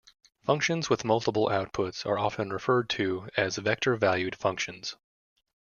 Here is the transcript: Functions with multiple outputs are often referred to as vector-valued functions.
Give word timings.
Functions 0.41 0.89
with 0.89 1.05
multiple 1.05 1.49
outputs 1.49 2.07
are 2.07 2.17
often 2.17 2.51
referred 2.51 2.89
to 2.89 3.29
as 3.37 3.57
vector-valued 3.57 4.35
functions. 4.35 4.95